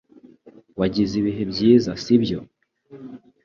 Wagize 0.79 1.13
ibihe 1.21 1.43
byiza 1.51 1.91
sibyo 2.03 2.39